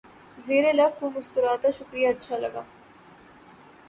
[0.45, 2.61] زیر لب وہ مسکراتا شکریہ اچھا لگا